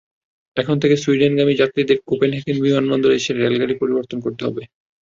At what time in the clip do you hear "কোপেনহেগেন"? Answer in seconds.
2.07-2.57